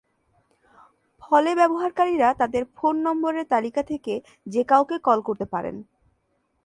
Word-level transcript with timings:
ফলে 1.21 1.51
ব্যবহারকারীরা 1.55 2.29
তাদের 2.33 2.63
ফোন 2.75 2.95
নম্বরের 3.01 3.45
তালিকা 3.45 3.81
থেকে 3.83 4.13
যে 4.47 4.61
কাউকে 4.63 4.95
কল 4.99 5.19
করে 5.21 5.45
পারেন। 5.45 5.75